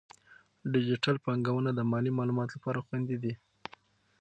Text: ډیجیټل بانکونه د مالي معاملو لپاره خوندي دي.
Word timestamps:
ډیجیټل 0.73 1.15
بانکونه 1.25 1.69
د 1.73 1.79
مالي 1.91 2.11
معاملو 2.17 2.53
لپاره 2.55 2.83
خوندي 2.85 3.17
دي. 3.23 3.33